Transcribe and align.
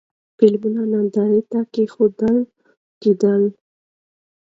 فلمونه 0.37 0.81
نندارې 0.91 1.41
ته 1.51 1.59
کېښودل 1.73 2.37
کېدل. 3.01 3.43